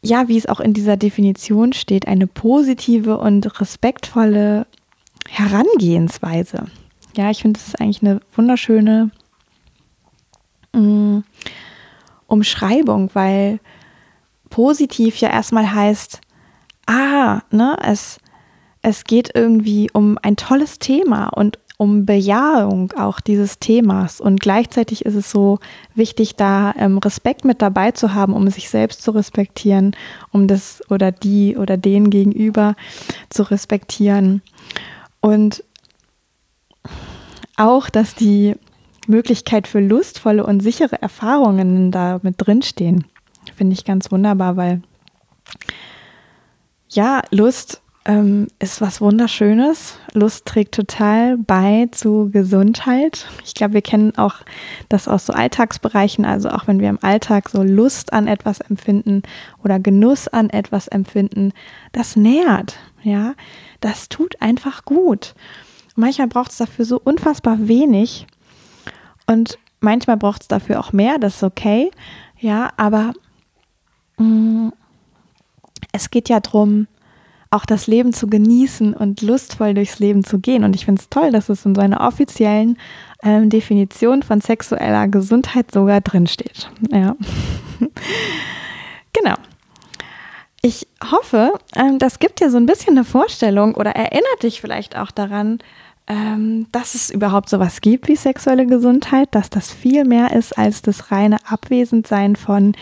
ja, 0.00 0.26
wie 0.26 0.38
es 0.38 0.46
auch 0.46 0.58
in 0.58 0.72
dieser 0.72 0.96
Definition 0.96 1.74
steht, 1.74 2.08
eine 2.08 2.26
positive 2.26 3.18
und 3.18 3.60
respektvolle 3.60 4.66
Herangehensweise. 5.28 6.64
Ja, 7.14 7.30
ich 7.30 7.42
finde, 7.42 7.60
das 7.60 7.68
ist 7.68 7.78
eigentlich 7.78 8.00
eine 8.00 8.20
wunderschöne 8.36 9.10
mh, 10.72 10.80
mm, 10.80 11.24
Umschreibung, 12.26 13.10
weil 13.12 13.60
positiv 14.48 15.18
ja 15.18 15.28
erstmal 15.28 15.74
heißt, 15.74 16.22
ah, 16.86 17.42
ne, 17.50 17.76
es, 17.82 18.18
es 18.80 19.04
geht 19.04 19.32
irgendwie 19.34 19.90
um 19.92 20.16
ein 20.22 20.36
tolles 20.36 20.78
Thema 20.78 21.26
und 21.26 21.58
um 21.78 22.04
Bejahung 22.04 22.92
auch 22.98 23.20
dieses 23.20 23.60
Themas. 23.60 24.20
Und 24.20 24.40
gleichzeitig 24.40 25.06
ist 25.06 25.14
es 25.14 25.30
so 25.30 25.60
wichtig, 25.94 26.34
da 26.34 26.74
ähm, 26.76 26.98
Respekt 26.98 27.44
mit 27.44 27.62
dabei 27.62 27.92
zu 27.92 28.14
haben, 28.14 28.34
um 28.34 28.50
sich 28.50 28.68
selbst 28.68 29.00
zu 29.00 29.12
respektieren, 29.12 29.96
um 30.32 30.48
das 30.48 30.82
oder 30.90 31.12
die 31.12 31.56
oder 31.56 31.76
den 31.76 32.10
gegenüber 32.10 32.74
zu 33.30 33.44
respektieren. 33.44 34.42
Und 35.20 35.62
auch, 37.56 37.88
dass 37.88 38.16
die 38.16 38.56
Möglichkeit 39.06 39.68
für 39.68 39.80
lustvolle 39.80 40.44
und 40.44 40.60
sichere 40.60 41.00
Erfahrungen 41.00 41.92
da 41.92 42.18
mit 42.22 42.34
drinstehen. 42.38 43.04
Finde 43.56 43.74
ich 43.74 43.84
ganz 43.84 44.10
wunderbar, 44.10 44.56
weil 44.56 44.82
ja, 46.88 47.22
Lust 47.30 47.82
ähm, 48.08 48.48
ist 48.58 48.80
was 48.80 49.02
Wunderschönes. 49.02 49.98
Lust 50.14 50.46
trägt 50.46 50.74
total 50.74 51.36
bei 51.36 51.88
zu 51.92 52.30
Gesundheit. 52.32 53.26
Ich 53.44 53.52
glaube, 53.52 53.74
wir 53.74 53.82
kennen 53.82 54.16
auch 54.16 54.36
das 54.88 55.06
aus 55.06 55.26
so 55.26 55.34
Alltagsbereichen. 55.34 56.24
Also 56.24 56.48
auch 56.48 56.66
wenn 56.66 56.80
wir 56.80 56.88
im 56.88 56.98
Alltag 57.02 57.50
so 57.50 57.62
Lust 57.62 58.14
an 58.14 58.26
etwas 58.26 58.60
empfinden 58.60 59.22
oder 59.62 59.78
Genuss 59.78 60.26
an 60.26 60.48
etwas 60.48 60.88
empfinden, 60.88 61.52
das 61.92 62.16
nährt. 62.16 62.78
Ja, 63.02 63.34
das 63.80 64.08
tut 64.08 64.40
einfach 64.40 64.86
gut. 64.86 65.34
Manchmal 65.94 66.28
braucht 66.28 66.52
es 66.52 66.56
dafür 66.56 66.86
so 66.86 66.98
unfassbar 66.98 67.68
wenig 67.68 68.26
und 69.26 69.58
manchmal 69.80 70.16
braucht 70.16 70.42
es 70.42 70.48
dafür 70.48 70.80
auch 70.80 70.92
mehr. 70.94 71.18
Das 71.18 71.36
ist 71.36 71.42
okay. 71.42 71.90
Ja, 72.40 72.70
aber 72.78 73.12
mh, 74.16 74.24
mm, 74.24 74.72
es 75.92 76.10
geht 76.10 76.28
ja 76.28 76.40
darum, 76.40 76.86
auch 77.50 77.64
das 77.64 77.86
Leben 77.86 78.12
zu 78.12 78.26
genießen 78.26 78.94
und 78.94 79.22
lustvoll 79.22 79.74
durchs 79.74 79.98
Leben 79.98 80.24
zu 80.24 80.38
gehen. 80.38 80.64
Und 80.64 80.74
ich 80.74 80.84
finde 80.84 81.00
es 81.00 81.08
toll, 81.08 81.30
dass 81.30 81.48
es 81.48 81.64
in 81.64 81.74
so 81.74 81.80
einer 81.80 82.00
offiziellen 82.00 82.78
ähm, 83.22 83.48
Definition 83.48 84.22
von 84.22 84.40
sexueller 84.40 85.08
Gesundheit 85.08 85.70
sogar 85.72 86.00
drinsteht. 86.00 86.70
Ja. 86.92 87.16
genau. 89.12 89.34
Ich 90.60 90.86
hoffe, 91.10 91.52
ähm, 91.74 91.98
das 91.98 92.18
gibt 92.18 92.40
dir 92.40 92.50
so 92.50 92.56
ein 92.56 92.66
bisschen 92.66 92.96
eine 92.96 93.04
Vorstellung 93.04 93.74
oder 93.74 93.92
erinnert 93.92 94.42
dich 94.42 94.60
vielleicht 94.60 94.96
auch 94.96 95.10
daran, 95.10 95.60
ähm, 96.08 96.66
dass 96.72 96.94
es 96.94 97.10
überhaupt 97.10 97.48
sowas 97.48 97.80
gibt 97.80 98.08
wie 98.08 98.16
sexuelle 98.16 98.66
Gesundheit, 98.66 99.28
dass 99.32 99.50
das 99.50 99.70
viel 99.70 100.04
mehr 100.04 100.32
ist 100.32 100.56
als 100.58 100.82
das 100.82 101.12
reine 101.12 101.36
Abwesendsein 101.48 102.34
von 102.34 102.74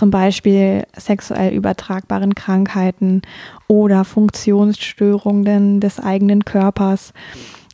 zum 0.00 0.10
Beispiel 0.10 0.86
sexuell 0.96 1.52
übertragbaren 1.52 2.34
Krankheiten 2.34 3.20
oder 3.68 4.06
Funktionsstörungen 4.06 5.78
des 5.80 6.00
eigenen 6.00 6.46
Körpers. 6.46 7.12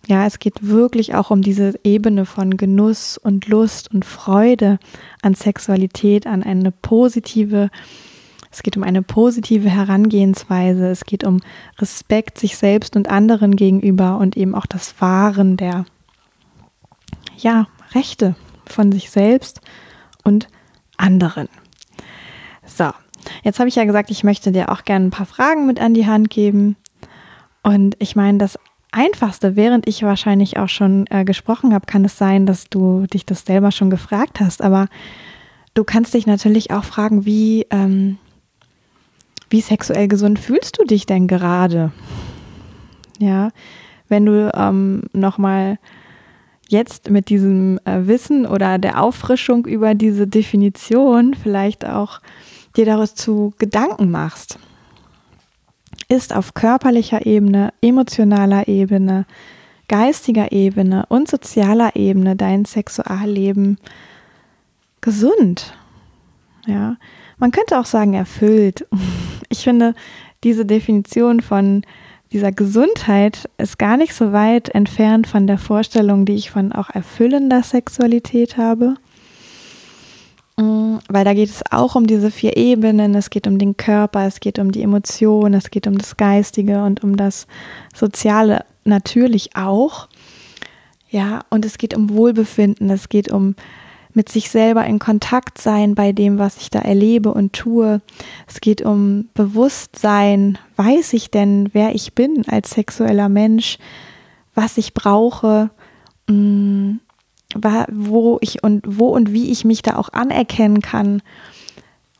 Ja, 0.09 0.27
es 0.27 0.41
geht 0.41 0.67
wirklich 0.67 1.15
auch 1.15 1.31
um 1.31 1.41
diese 1.41 1.79
Ebene 1.85 2.27
von 2.27 2.57
Genuss 2.57 3.17
und 3.17 3.47
Lust 3.47 3.95
und 3.95 4.05
Freude 4.05 4.81
an 5.23 5.35
Sexualität, 5.35 6.27
an 6.27 6.43
eine 6.43 6.73
positive, 6.73 7.71
es 8.51 8.65
geht 8.65 8.77
um 8.77 8.83
eine 8.83 9.03
positive 9.03 9.71
Herangehensweise, 9.71 10.89
es 10.89 11.05
geht 11.05 11.23
um 11.23 11.39
Respekt 11.79 12.39
sich 12.39 12.57
selbst 12.57 12.97
und 12.97 13.09
anderen 13.09 13.55
gegenüber 13.55 14.19
und 14.19 14.37
eben 14.37 14.57
auch 14.57 14.67
das 14.67 15.01
Wahren 15.01 15.57
der, 15.57 15.85
ja, 17.39 17.69
Rechte 17.95 18.35
von 18.67 18.91
sich 18.91 19.11
selbst 19.11 19.61
und 20.25 20.49
anderen. 20.97 21.47
So, 22.67 22.91
jetzt 23.43 23.59
habe 23.59 23.69
ich 23.69 23.77
ja 23.77 23.85
gesagt, 23.85 24.11
ich 24.11 24.25
möchte 24.25 24.53
dir 24.53 24.71
auch 24.71 24.85
gerne 24.85 25.07
ein 25.07 25.11
paar 25.11 25.27
Fragen 25.27 25.67
mit 25.67 25.81
an 25.81 25.95
die 25.95 26.07
Hand 26.07 26.31
geben. 26.31 26.77
Und 27.63 27.97
ich 27.99 28.17
meine, 28.17 28.39
das 28.39 28.59
Einfachste, 28.93 29.57
während 29.57 29.87
ich 29.87 30.03
wahrscheinlich 30.03 30.59
auch 30.59 30.69
schon 30.69 31.07
äh, 31.11 31.25
gesprochen 31.25 31.75
habe, 31.75 31.87
kann 31.87 32.05
es 32.05 32.17
sein, 32.17 32.47
dass 32.47 32.69
du 32.71 33.07
dich 33.07 33.27
das 33.27 33.45
selber 33.45 33.73
schon 33.73 33.91
gefragt 33.91 34.41
hast. 34.41 34.63
Aber 34.63 34.89
du 35.75 35.85
kannst 35.85 36.15
dich 36.15 36.27
natürlich 36.27 36.71
auch 36.71 36.85
fragen, 36.85 37.27
wie, 37.27 37.67
ähm, 37.71 38.19
wie 39.51 39.61
sexuell 39.61 40.09
gesund 40.09 40.39
fühlst 40.39 40.79
du 40.79 40.85
dich 40.85 41.07
denn 41.07 41.27
gerade? 41.29 41.93
Ja, 43.19 43.51
wenn 44.09 44.27
du 44.27 44.51
ähm, 44.55 45.03
nochmal 45.13 45.79
jetzt 46.69 47.11
mit 47.11 47.29
diesem 47.29 47.79
äh, 47.85 48.07
Wissen 48.07 48.47
oder 48.47 48.79
der 48.79 49.03
Auffrischung 49.03 49.67
über 49.67 49.95
diese 49.95 50.27
Definition 50.27 51.35
vielleicht 51.35 51.85
auch 51.85 52.21
dir 52.77 52.87
dazu 52.87 53.55
Gedanken 53.59 54.11
machst, 54.11 54.59
ist 56.09 56.35
auf 56.35 56.55
körperlicher 56.55 57.27
Ebene, 57.27 57.73
emotionaler 57.81 58.69
Ebene, 58.69 59.27
geistiger 59.89 60.53
Ebene 60.53 61.07
und 61.09 61.29
sozialer 61.29 61.97
Ebene 61.97 62.37
dein 62.37 62.65
Sexualleben 62.65 63.79
gesund. 65.01 65.75
Ja, 66.67 66.97
man 67.39 67.51
könnte 67.51 67.79
auch 67.79 67.87
sagen 67.87 68.15
erfüllt. 68.15 68.87
Ich 69.49 69.63
finde, 69.63 69.95
diese 70.43 70.67
Definition 70.67 71.41
von 71.41 71.83
dieser 72.33 72.51
Gesundheit 72.51 73.49
ist 73.59 73.79
gar 73.79 73.97
nicht 73.97 74.13
so 74.13 74.33
weit 74.33 74.71
entfernt 74.71 75.29
von 75.29 75.47
der 75.47 75.57
Vorstellung, 75.57 76.25
die 76.25 76.35
ich 76.35 76.51
von 76.51 76.73
auch 76.73 76.91
erfüllender 76.91 77.63
Sexualität 77.63 78.57
habe. 78.57 78.97
Mm, 80.57 80.99
weil 81.09 81.25
da 81.25 81.35
geht 81.35 81.51
es 81.51 81.63
auch 81.71 81.95
um 81.95 82.07
diese 82.07 82.31
vier 82.31 82.57
Ebenen. 82.57 83.15
Es 83.15 83.31
geht 83.31 83.47
um 83.47 83.59
den 83.59 83.77
Körper, 83.77 84.27
es 84.27 84.41
geht 84.41 84.59
um 84.59 84.73
die 84.73 84.83
Emotionen, 84.83 85.55
es 85.55 85.71
geht 85.71 85.87
um 85.87 85.99
das 85.99 86.17
Geistige 86.17 86.83
und 86.85 87.05
um 87.05 87.17
das 87.17 87.47
Soziale 87.95 88.65
natürlich 88.85 89.57
auch. 89.57 90.09
Ja, 91.09 91.41
und 91.51 91.65
es 91.65 91.79
geht 91.79 91.95
um 91.95 92.11
Wohlbefinden, 92.11 92.91
es 92.91 93.09
geht 93.09 93.31
um 93.31 93.55
mit 94.17 94.31
sich 94.31 94.49
selber 94.49 94.87
in 94.87 94.99
Kontakt 94.99 95.61
sein 95.61 95.95
bei 95.95 96.13
dem, 96.13 96.39
was 96.39 96.57
ich 96.57 96.71
da 96.71 96.79
erlebe 96.79 97.33
und 97.35 97.53
tue. 97.53 98.01
Es 98.47 98.63
geht 98.63 98.81
um 98.81 99.29
Bewusstsein. 99.35 100.59
Weiß 100.77 101.13
ich 101.13 101.31
denn, 101.31 101.69
wer 101.75 101.95
ich 101.95 102.15
bin 102.15 102.43
als 102.49 102.71
sexueller 102.71 103.29
Mensch, 103.29 103.79
was 104.55 104.79
ich 104.79 104.95
brauche? 104.95 105.69
Mm, 106.29 106.93
wo 107.55 108.39
ich 108.41 108.63
und 108.63 108.83
wo 108.87 109.09
und 109.09 109.33
wie 109.33 109.51
ich 109.51 109.65
mich 109.65 109.83
da 109.83 109.97
auch 109.97 110.13
anerkennen 110.13 110.83
kann 110.83 111.23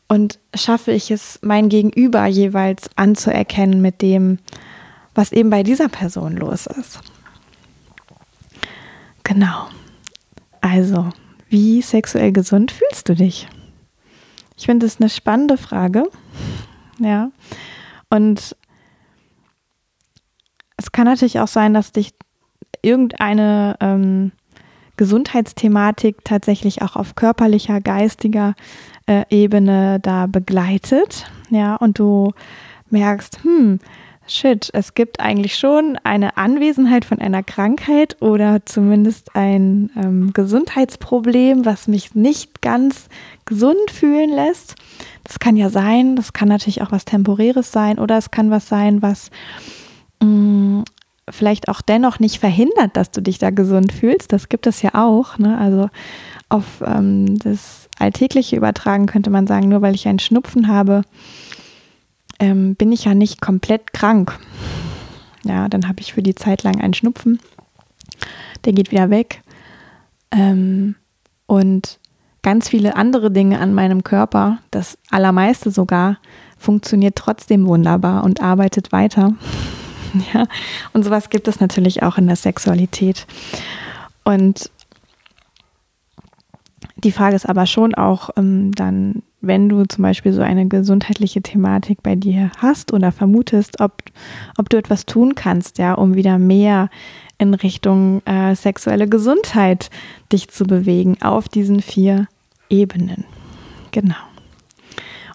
und 0.07 0.39
schaffe 0.55 0.91
ich 0.91 1.11
es, 1.11 1.39
mein 1.41 1.69
Gegenüber 1.69 2.25
jeweils 2.25 2.89
anzuerkennen 2.95 3.81
mit 3.81 4.01
dem, 4.01 4.39
was 5.13 5.31
eben 5.31 5.49
bei 5.49 5.63
dieser 5.63 5.89
Person 5.89 6.37
los 6.37 6.65
ist. 6.65 6.99
Genau. 9.23 9.67
Also, 10.61 11.09
wie 11.49 11.81
sexuell 11.81 12.31
gesund 12.31 12.71
fühlst 12.71 13.09
du 13.09 13.15
dich? 13.15 13.47
Ich 14.57 14.65
finde 14.65 14.85
das 14.85 14.99
eine 14.99 15.09
spannende 15.09 15.57
Frage. 15.57 16.05
Ja. 16.99 17.31
Und 18.09 18.55
es 20.77 20.91
kann 20.91 21.05
natürlich 21.05 21.39
auch 21.39 21.47
sein, 21.47 21.73
dass 21.73 21.91
dich 21.91 22.13
irgendeine 22.81 23.75
ähm, 23.81 24.31
Gesundheitsthematik 24.97 26.23
tatsächlich 26.23 26.81
auch 26.81 26.95
auf 26.95 27.15
körperlicher, 27.15 27.81
geistiger 27.81 28.55
äh, 29.05 29.23
Ebene 29.29 29.99
da 30.01 30.27
begleitet. 30.27 31.25
Ja, 31.49 31.75
und 31.75 31.99
du 31.99 32.33
merkst, 32.89 33.43
hm, 33.43 33.79
shit, 34.27 34.69
es 34.73 34.93
gibt 34.93 35.19
eigentlich 35.19 35.57
schon 35.57 35.97
eine 36.03 36.37
Anwesenheit 36.37 37.05
von 37.05 37.19
einer 37.19 37.43
Krankheit 37.43 38.21
oder 38.21 38.65
zumindest 38.65 39.35
ein 39.35 39.89
ähm, 39.95 40.33
Gesundheitsproblem, 40.33 41.65
was 41.65 41.87
mich 41.87 42.15
nicht 42.15 42.61
ganz 42.61 43.07
gesund 43.45 43.91
fühlen 43.91 44.29
lässt. 44.29 44.75
Das 45.23 45.39
kann 45.39 45.57
ja 45.57 45.69
sein, 45.69 46.15
das 46.15 46.33
kann 46.33 46.49
natürlich 46.49 46.81
auch 46.81 46.91
was 46.91 47.05
Temporäres 47.05 47.71
sein 47.71 47.99
oder 47.99 48.17
es 48.17 48.31
kann 48.31 48.51
was 48.51 48.67
sein, 48.67 49.01
was 49.01 49.29
mh, 50.21 50.27
mm, 50.27 50.83
vielleicht 51.29 51.67
auch 51.69 51.81
dennoch 51.81 52.19
nicht 52.19 52.39
verhindert, 52.39 52.95
dass 52.95 53.11
du 53.11 53.21
dich 53.21 53.37
da 53.37 53.49
gesund 53.49 53.91
fühlst. 53.91 54.31
Das 54.31 54.49
gibt 54.49 54.67
es 54.67 54.81
ja 54.81 54.91
auch. 54.93 55.37
Ne? 55.37 55.57
Also 55.57 55.89
auf 56.49 56.81
ähm, 56.85 57.37
das 57.39 57.89
Alltägliche 57.99 58.55
übertragen 58.55 59.05
könnte 59.05 59.29
man 59.29 59.47
sagen, 59.47 59.69
nur 59.69 59.81
weil 59.81 59.95
ich 59.95 60.07
einen 60.07 60.19
Schnupfen 60.19 60.67
habe, 60.67 61.01
ähm, 62.39 62.75
bin 62.75 62.91
ich 62.91 63.05
ja 63.05 63.13
nicht 63.13 63.41
komplett 63.41 63.93
krank. 63.93 64.39
Ja, 65.43 65.67
dann 65.69 65.87
habe 65.87 65.99
ich 65.99 66.13
für 66.13 66.23
die 66.23 66.35
Zeit 66.35 66.63
lang 66.63 66.81
einen 66.81 66.93
Schnupfen. 66.93 67.39
der 68.65 68.73
geht 68.73 68.91
wieder 68.91 69.09
weg. 69.09 69.41
Ähm, 70.31 70.95
und 71.45 71.99
ganz 72.41 72.69
viele 72.69 72.95
andere 72.95 73.31
Dinge 73.31 73.59
an 73.59 73.73
meinem 73.73 74.03
Körper, 74.03 74.59
das 74.71 74.97
allermeiste 75.09 75.71
sogar, 75.71 76.17
funktioniert 76.57 77.15
trotzdem 77.15 77.67
wunderbar 77.67 78.23
und 78.23 78.41
arbeitet 78.41 78.91
weiter. 78.91 79.33
ja, 80.33 80.45
und 80.93 81.03
sowas 81.03 81.29
gibt 81.29 81.47
es 81.47 81.59
natürlich 81.59 82.03
auch 82.03 82.17
in 82.17 82.27
der 82.27 82.35
Sexualität. 82.35 83.25
Und 84.23 84.69
die 86.97 87.11
Frage 87.11 87.35
ist 87.35 87.47
aber 87.47 87.65
schon 87.65 87.95
auch 87.95 88.31
ähm, 88.37 88.71
dann, 88.73 89.21
wenn 89.41 89.69
du 89.69 89.85
zum 89.85 90.01
Beispiel 90.01 90.33
so 90.33 90.41
eine 90.41 90.67
gesundheitliche 90.67 91.41
Thematik 91.41 92.01
bei 92.01 92.15
dir 92.15 92.51
hast 92.57 92.91
oder 92.91 93.11
vermutest, 93.11 93.79
ob, 93.79 94.03
ob 94.57 94.69
du 94.69 94.77
etwas 94.77 95.05
tun 95.05 95.35
kannst, 95.35 95.77
ja, 95.77 95.93
um 95.93 96.15
wieder 96.15 96.39
mehr 96.39 96.89
in 97.37 97.53
Richtung 97.53 98.23
äh, 98.25 98.55
sexuelle 98.55 99.07
Gesundheit 99.07 99.89
dich 100.31 100.49
zu 100.49 100.65
bewegen 100.65 101.17
auf 101.21 101.47
diesen 101.47 101.81
vier 101.81 102.27
Ebenen. 102.69 103.25
Genau. 103.91 104.15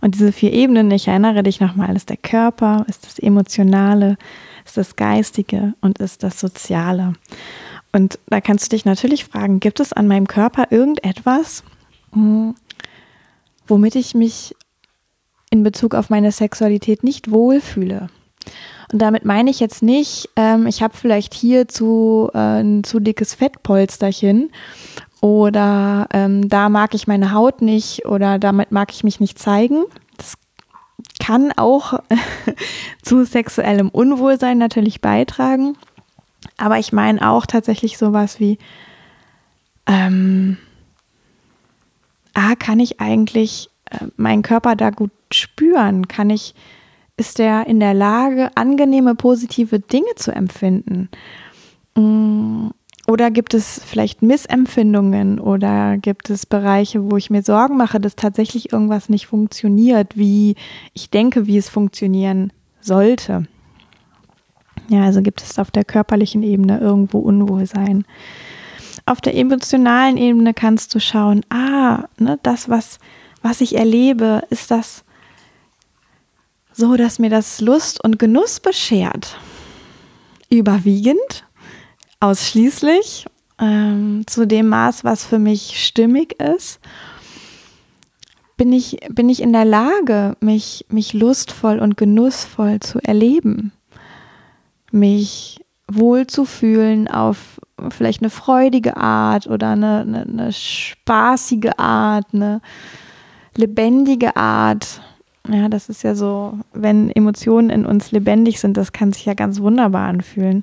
Und 0.00 0.16
diese 0.16 0.32
vier 0.32 0.52
Ebenen, 0.52 0.90
ich 0.90 1.06
erinnere 1.06 1.44
dich 1.44 1.60
nochmal, 1.60 1.94
ist 1.94 2.10
der 2.10 2.16
Körper, 2.16 2.84
ist 2.88 3.06
das 3.06 3.20
Emotionale, 3.20 4.16
ist 4.64 4.76
das 4.76 4.96
Geistige 4.96 5.74
und 5.80 5.98
ist 5.98 6.22
das 6.22 6.40
Soziale. 6.40 7.14
Und 7.92 8.18
da 8.26 8.40
kannst 8.40 8.66
du 8.66 8.76
dich 8.76 8.84
natürlich 8.84 9.24
fragen, 9.24 9.60
gibt 9.60 9.80
es 9.80 9.92
an 9.92 10.08
meinem 10.08 10.26
Körper 10.26 10.66
irgendetwas, 10.70 11.62
hm, 12.12 12.54
womit 13.66 13.94
ich 13.96 14.14
mich 14.14 14.54
in 15.50 15.62
Bezug 15.62 15.94
auf 15.94 16.08
meine 16.08 16.32
Sexualität 16.32 17.04
nicht 17.04 17.30
wohlfühle? 17.30 18.08
Und 18.92 18.98
damit 19.00 19.24
meine 19.24 19.50
ich 19.50 19.60
jetzt 19.60 19.82
nicht, 19.82 20.28
ähm, 20.36 20.66
ich 20.66 20.82
habe 20.82 20.96
vielleicht 20.96 21.34
hier 21.34 21.68
zu, 21.68 22.30
äh, 22.34 22.60
ein 22.60 22.84
zu 22.84 23.00
dickes 23.00 23.34
Fettpolsterchen 23.34 24.50
oder 25.20 26.08
ähm, 26.12 26.48
da 26.48 26.68
mag 26.68 26.94
ich 26.94 27.06
meine 27.06 27.32
Haut 27.32 27.62
nicht 27.62 28.06
oder 28.06 28.38
damit 28.38 28.72
mag 28.72 28.92
ich 28.92 29.04
mich 29.04 29.20
nicht 29.20 29.38
zeigen. 29.38 29.84
Kann 31.22 31.52
auch 31.52 32.00
zu 33.02 33.24
sexuellem 33.24 33.90
Unwohlsein 33.90 34.58
natürlich 34.58 35.00
beitragen. 35.00 35.76
Aber 36.56 36.78
ich 36.80 36.92
meine 36.92 37.30
auch 37.30 37.46
tatsächlich 37.46 37.96
sowas 37.96 38.40
wie, 38.40 38.58
ähm, 39.86 40.56
ah, 42.34 42.56
kann 42.58 42.80
ich 42.80 43.00
eigentlich 43.00 43.70
äh, 43.90 44.06
meinen 44.16 44.42
Körper 44.42 44.74
da 44.74 44.90
gut 44.90 45.12
spüren? 45.32 46.08
Kann 46.08 46.28
ich, 46.28 46.56
ist 47.16 47.38
der 47.38 47.68
in 47.68 47.78
der 47.78 47.94
Lage, 47.94 48.50
angenehme, 48.56 49.14
positive 49.14 49.78
Dinge 49.78 50.14
zu 50.16 50.32
empfinden? 50.32 51.08
Mm, 51.94 52.70
oder 53.08 53.30
gibt 53.30 53.52
es 53.54 53.80
vielleicht 53.84 54.22
Missempfindungen 54.22 55.40
oder 55.40 55.96
gibt 55.98 56.30
es 56.30 56.46
Bereiche, 56.46 57.10
wo 57.10 57.16
ich 57.16 57.30
mir 57.30 57.42
Sorgen 57.42 57.76
mache, 57.76 57.98
dass 57.98 58.14
tatsächlich 58.14 58.72
irgendwas 58.72 59.08
nicht 59.08 59.26
funktioniert, 59.26 60.16
wie 60.16 60.54
ich 60.94 61.10
denke, 61.10 61.46
wie 61.46 61.58
es 61.58 61.68
funktionieren 61.68 62.52
sollte? 62.80 63.44
Ja, 64.88 65.04
also 65.04 65.20
gibt 65.20 65.42
es 65.42 65.58
auf 65.58 65.70
der 65.70 65.84
körperlichen 65.84 66.42
Ebene 66.42 66.78
irgendwo 66.78 67.18
Unwohlsein. 67.18 68.04
Auf 69.04 69.20
der 69.20 69.36
emotionalen 69.36 70.16
Ebene 70.16 70.54
kannst 70.54 70.94
du 70.94 71.00
schauen, 71.00 71.44
ah, 71.50 72.04
ne, 72.18 72.38
das, 72.42 72.68
was, 72.68 72.98
was 73.42 73.60
ich 73.60 73.76
erlebe, 73.76 74.42
ist 74.50 74.70
das 74.70 75.04
so, 76.72 76.96
dass 76.96 77.18
mir 77.18 77.30
das 77.30 77.60
Lust 77.60 78.02
und 78.02 78.18
Genuss 78.18 78.60
beschert. 78.60 79.38
Überwiegend, 80.48 81.44
ausschließlich, 82.22 83.26
ähm, 83.58 84.24
zu 84.26 84.46
dem 84.46 84.68
Maß, 84.68 85.04
was 85.04 85.26
für 85.26 85.38
mich 85.38 85.84
stimmig 85.84 86.40
ist. 86.40 86.80
Bin 88.56 88.72
ich, 88.72 88.98
bin 89.10 89.28
ich 89.28 89.42
in 89.42 89.52
der 89.52 89.64
Lage, 89.64 90.36
mich, 90.40 90.86
mich 90.88 91.12
lustvoll 91.12 91.78
und 91.78 91.96
genussvoll 91.96 92.80
zu 92.80 92.98
erleben? 93.00 93.72
mich 94.92 95.64
wohlzufühlen 95.88 97.08
auf 97.08 97.60
vielleicht 97.90 98.22
eine 98.22 98.30
freudige 98.30 98.96
Art 98.96 99.48
oder 99.48 99.70
eine, 99.70 100.00
eine, 100.02 100.22
eine 100.22 100.52
spaßige 100.52 101.72
Art, 101.76 102.26
eine 102.32 102.60
lebendige 103.56 104.36
Art. 104.36 105.00
Ja, 105.48 105.68
das 105.68 105.88
ist 105.88 106.04
ja 106.04 106.14
so, 106.14 106.58
wenn 106.72 107.10
Emotionen 107.10 107.70
in 107.70 107.84
uns 107.84 108.12
lebendig 108.12 108.60
sind, 108.60 108.76
das 108.76 108.92
kann 108.92 109.12
sich 109.12 109.24
ja 109.24 109.34
ganz 109.34 109.60
wunderbar 109.60 110.08
anfühlen. 110.08 110.62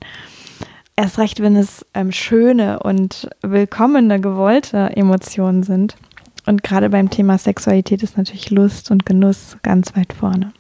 Erst 0.99 1.17
recht, 1.17 1.41
wenn 1.41 1.55
es 1.55 1.85
ähm, 1.93 2.12
schöne 2.12 2.79
und 2.83 3.29
willkommene, 3.41 4.19
gewollte 4.19 4.97
Emotionen 4.97 5.63
sind. 5.63 5.95
Und 6.45 6.62
gerade 6.62 6.89
beim 6.89 7.09
Thema 7.09 7.38
Sexualität 7.38 8.03
ist 8.03 8.17
natürlich 8.17 8.49
Lust 8.49 8.91
und 8.91 9.05
Genuss 9.05 9.55
ganz 9.63 9.95
weit 9.95 10.12
vorne. 10.12 10.51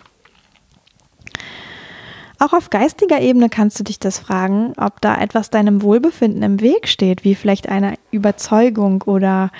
Auch 2.39 2.53
auf 2.53 2.69
geistiger 2.69 3.19
Ebene 3.19 3.49
kannst 3.49 3.81
du 3.81 3.83
dich 3.83 3.99
das 3.99 4.17
fragen, 4.17 4.71
ob 4.77 5.01
da 5.01 5.19
etwas 5.19 5.49
deinem 5.49 5.81
Wohlbefinden 5.81 6.41
im 6.41 6.61
Weg 6.61 6.87
steht, 6.87 7.25
wie 7.25 7.35
vielleicht 7.35 7.67
eine 7.67 7.95
Überzeugung 8.09 9.01
oder 9.01 9.51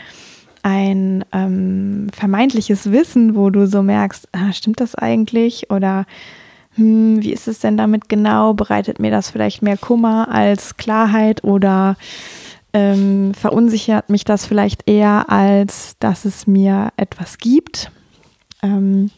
ein 0.64 1.26
ähm, 1.34 2.08
vermeintliches 2.14 2.90
Wissen, 2.90 3.36
wo 3.36 3.50
du 3.50 3.68
so 3.68 3.84
merkst, 3.84 4.30
ah, 4.32 4.54
stimmt 4.54 4.80
das 4.80 4.96
eigentlich? 4.96 5.70
Oder 5.72 6.06
hm, 6.80 7.22
wie 7.22 7.34
ist 7.34 7.50
es 7.50 7.60
denn 7.60 7.76
damit 7.76 8.08
genau? 8.08 8.54
Bereitet 8.54 9.00
mir 9.00 9.12
das 9.12 9.30
vielleicht 9.30 9.62
mehr 9.62 9.76
Kummer 9.76 10.30
als 10.32 10.78
Klarheit 10.78 11.44
oder 11.44 11.98
ähm, 12.72 13.34
verunsichert 13.34 14.10
mich 14.10 14.24
das 14.24 14.46
vielleicht 14.46 14.90
eher, 14.90 15.30
als 15.30 15.98
dass 16.00 16.24
es 16.24 16.48
mir 16.48 16.94
etwas 16.96 17.38
gibt? 17.38 17.92
Ähm, 18.64 19.12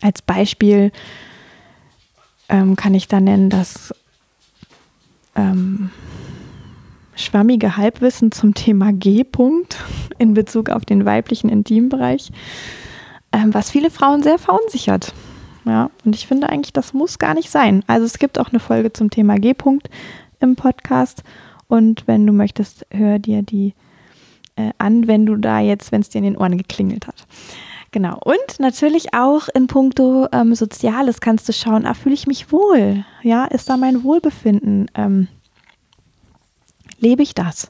als 0.00 0.22
Beispiel, 0.22 0.90
ähm, 2.48 2.74
kann 2.74 2.94
ich 2.94 3.06
da 3.06 3.20
nennen, 3.20 3.48
das 3.48 3.94
ähm, 5.36 5.90
schwammige 7.14 7.76
Halbwissen 7.76 8.32
zum 8.32 8.54
Thema 8.54 8.92
G-Punkt 8.92 9.76
in 10.18 10.34
Bezug 10.34 10.68
auf 10.68 10.84
den 10.84 11.04
weiblichen 11.04 11.48
Intimbereich, 11.48 12.32
ähm, 13.30 13.54
was 13.54 13.70
viele 13.70 13.90
Frauen 13.90 14.24
sehr 14.24 14.40
verunsichert. 14.40 15.14
Ja, 15.64 15.90
und 16.04 16.14
ich 16.14 16.26
finde 16.26 16.48
eigentlich, 16.48 16.72
das 16.72 16.92
muss 16.92 17.18
gar 17.18 17.34
nicht 17.34 17.50
sein. 17.50 17.84
Also 17.86 18.04
es 18.04 18.18
gibt 18.18 18.38
auch 18.38 18.48
eine 18.50 18.60
Folge 18.60 18.92
zum 18.92 19.10
Thema 19.10 19.36
G-Punkt 19.38 19.88
im 20.40 20.56
Podcast. 20.56 21.22
Und 21.68 22.06
wenn 22.06 22.26
du 22.26 22.32
möchtest, 22.32 22.86
hör 22.90 23.18
dir 23.18 23.42
die 23.42 23.74
äh, 24.56 24.70
an, 24.78 25.06
wenn 25.06 25.24
du 25.26 25.36
da 25.36 25.60
jetzt, 25.60 25.92
wenn 25.92 26.00
es 26.00 26.08
dir 26.08 26.18
in 26.18 26.24
den 26.24 26.36
Ohren 26.36 26.58
geklingelt 26.58 27.06
hat. 27.06 27.26
Genau. 27.92 28.18
Und 28.24 28.58
natürlich 28.58 29.14
auch 29.14 29.48
in 29.54 29.66
puncto 29.66 30.26
ähm, 30.32 30.54
Soziales 30.54 31.20
kannst 31.20 31.48
du 31.48 31.52
schauen, 31.52 31.86
ah, 31.86 31.94
fühle 31.94 32.14
ich 32.14 32.26
mich 32.26 32.50
wohl? 32.50 33.04
Ja, 33.22 33.44
ist 33.44 33.68
da 33.68 33.76
mein 33.76 34.02
Wohlbefinden? 34.02 34.90
Ähm, 34.94 35.28
lebe 36.98 37.22
ich 37.22 37.34
das? 37.34 37.68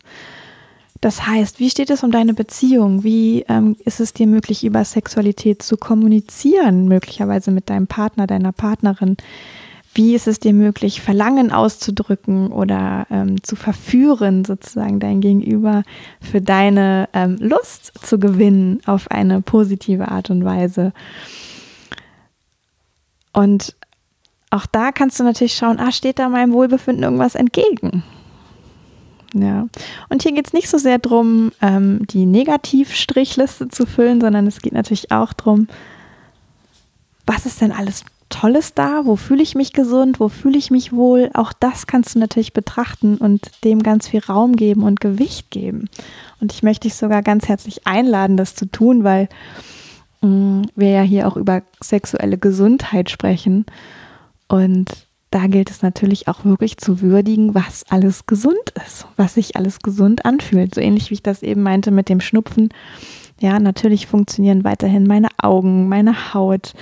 Das 1.03 1.27
heißt, 1.27 1.59
wie 1.59 1.69
steht 1.69 1.91
es 1.91 2.05
um 2.05 2.12
deine 2.12 2.33
Beziehung? 2.33 3.03
Wie 3.03 3.45
ähm, 3.49 3.77
ist 3.85 3.99
es 3.99 4.12
dir 4.12 4.29
möglich, 4.29 4.62
über 4.62 4.85
Sexualität 4.85 5.61
zu 5.61 5.77
kommunizieren, 5.77 6.87
möglicherweise 6.87 7.51
mit 7.51 7.69
deinem 7.69 7.88
Partner, 7.88 8.29
deiner 8.29 8.53
Partnerin? 8.53 9.17
Wie 9.95 10.15
ist 10.15 10.29
es 10.29 10.38
dir 10.38 10.53
möglich, 10.53 11.01
Verlangen 11.01 11.51
auszudrücken 11.51 12.53
oder 12.53 13.09
ähm, 13.11 13.43
zu 13.43 13.57
verführen, 13.57 14.45
sozusagen 14.45 15.01
dein 15.01 15.21
Gegenüber 15.21 15.83
für 16.21 16.41
deine 16.41 17.09
ähm, 17.15 17.37
Lust 17.41 17.93
zu 18.01 18.21
gewinnen 18.21 18.79
auf 18.87 19.11
eine 19.11 19.43
positive 19.43 20.07
Art 20.07 20.31
und 20.31 20.45
Weise? 20.45 20.93
Und 23.33 23.75
auch 24.51 24.67
da 24.67 24.93
kannst 24.93 25.19
du 25.19 25.25
natürlich 25.25 25.55
schauen, 25.55 25.81
ah, 25.81 25.91
steht 25.91 26.21
da 26.21 26.29
meinem 26.29 26.53
Wohlbefinden 26.53 27.03
irgendwas 27.03 27.35
entgegen? 27.35 28.05
Ja, 29.35 29.66
und 30.11 30.23
hier 30.23 30.33
geht 30.33 30.49
es 30.49 30.53
nicht 30.53 30.68
so 30.68 30.77
sehr 30.77 30.99
darum, 30.99 31.53
ähm, 31.62 32.07
die 32.09 32.27
Negativstrichliste 32.27 33.68
zu 33.68 33.87
füllen, 33.87 34.21
sondern 34.21 34.47
es 34.47 34.61
geht 34.61 34.75
natürlich 34.75 35.11
auch 35.11 35.33
darum, 35.33 35.68
was 37.27 37.47
ist 37.47 37.61
denn 37.61 37.73
alles 37.73 38.05
Tolles 38.29 38.75
da? 38.75 39.05
Wo 39.05 39.16
fühle 39.16 39.42
ich 39.42 39.55
mich 39.55 39.73
gesund? 39.73 40.18
Wo 40.18 40.29
fühle 40.29 40.59
ich 40.59 40.71
mich 40.71 40.92
wohl? 40.92 41.31
Auch 41.35 41.53
das 41.53 41.87
kannst 41.87 42.14
du 42.14 42.18
natürlich 42.18 42.53
betrachten 42.53 43.18
und 43.18 43.51
dem 43.62 43.83
ganz 43.83 44.09
viel 44.09 44.21
Raum 44.21 44.57
geben 44.57 44.83
und 44.83 45.01
Gewicht 45.01 45.51
geben. 45.51 45.88
Und 46.40 46.53
ich 46.53 46.62
möchte 46.62 46.88
dich 46.88 46.95
sogar 46.95 47.23
ganz 47.23 47.49
herzlich 47.49 47.87
einladen, 47.87 48.37
das 48.37 48.55
zu 48.55 48.66
tun, 48.66 49.05
weil 49.05 49.29
mh, 50.23 50.29
mm, 50.29 50.62
wir 50.75 50.90
ja 50.90 51.03
hier 51.03 51.29
auch 51.29 51.37
über 51.37 51.62
sexuelle 51.81 52.38
Gesundheit 52.38 53.11
sprechen. 53.11 53.66
Und 54.49 54.88
da 55.33 55.47
gilt 55.47 55.71
es 55.71 55.81
natürlich 55.81 56.29
auch 56.29 56.45
wirklich 56.45 56.77
zu 56.77 57.01
würdigen, 57.01 57.55
was 57.55 57.85
alles 57.88 58.27
gesund 58.27 58.73
ist, 58.87 59.07
was 59.16 59.35
sich 59.35 59.57
alles 59.57 59.81
gesund 59.81 60.27
anfühlt. 60.27 60.75
So 60.75 60.81
ähnlich 60.81 61.09
wie 61.09 61.14
ich 61.14 61.23
das 61.23 61.42
eben 61.42 61.62
meinte 61.62 61.90
mit 61.90 62.11
dem 62.11 62.21
Schnupfen. 62.21 62.68
Ja, 63.40 63.59
natürlich 63.59 64.07
funktionieren 64.07 64.62
weiterhin 64.62 65.07
meine 65.07 65.29
Augen, 65.38 65.88
meine 65.88 66.35
Haut, 66.35 66.75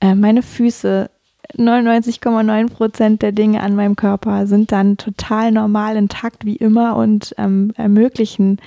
äh, 0.00 0.14
meine 0.14 0.42
Füße 0.42 1.10
99,9 1.56 2.70
Prozent 2.70 3.22
der 3.22 3.32
Dinge 3.32 3.60
an 3.60 3.74
meinem 3.74 3.96
Körper 3.96 4.46
sind 4.46 4.70
dann 4.70 4.96
total 4.96 5.50
normal 5.50 5.96
intakt 5.96 6.44
wie 6.44 6.56
immer 6.56 6.94
und 6.94 7.34
ähm, 7.38 7.72
ermöglichen 7.76 8.58